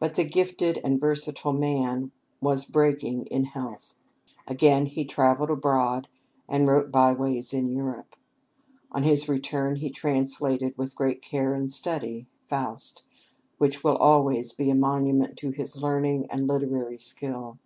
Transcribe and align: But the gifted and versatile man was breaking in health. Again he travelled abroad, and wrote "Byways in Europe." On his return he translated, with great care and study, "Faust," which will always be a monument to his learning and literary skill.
But 0.00 0.14
the 0.14 0.24
gifted 0.24 0.80
and 0.82 0.98
versatile 0.98 1.52
man 1.52 2.10
was 2.40 2.64
breaking 2.64 3.26
in 3.26 3.44
health. 3.44 3.94
Again 4.48 4.86
he 4.86 5.04
travelled 5.04 5.50
abroad, 5.50 6.08
and 6.48 6.66
wrote 6.66 6.90
"Byways 6.90 7.52
in 7.52 7.66
Europe." 7.66 8.16
On 8.92 9.02
his 9.02 9.28
return 9.28 9.76
he 9.76 9.90
translated, 9.90 10.72
with 10.78 10.96
great 10.96 11.20
care 11.20 11.52
and 11.52 11.70
study, 11.70 12.26
"Faust," 12.46 13.02
which 13.58 13.84
will 13.84 13.96
always 13.98 14.52
be 14.54 14.70
a 14.70 14.74
monument 14.74 15.36
to 15.40 15.50
his 15.50 15.76
learning 15.76 16.28
and 16.30 16.46
literary 16.46 16.96
skill. 16.96 17.58